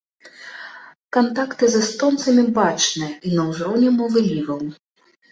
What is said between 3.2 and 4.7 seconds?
і на ўзроўні мовы ліваў.